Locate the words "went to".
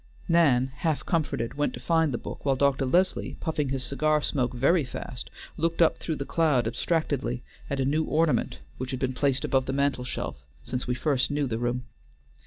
1.53-1.79